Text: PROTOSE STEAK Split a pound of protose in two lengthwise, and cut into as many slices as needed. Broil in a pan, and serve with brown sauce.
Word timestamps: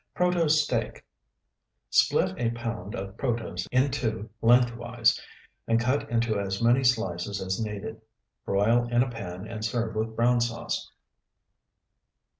PROTOSE 0.15 0.63
STEAK 0.65 1.05
Split 1.91 2.33
a 2.39 2.49
pound 2.57 2.95
of 2.95 3.15
protose 3.17 3.67
in 3.71 3.91
two 3.91 4.31
lengthwise, 4.41 5.21
and 5.67 5.79
cut 5.79 6.09
into 6.09 6.39
as 6.39 6.59
many 6.59 6.83
slices 6.83 7.39
as 7.39 7.63
needed. 7.63 8.01
Broil 8.43 8.87
in 8.89 9.03
a 9.03 9.11
pan, 9.11 9.45
and 9.45 9.63
serve 9.63 9.93
with 9.93 10.15
brown 10.15 10.41
sauce. 10.41 10.91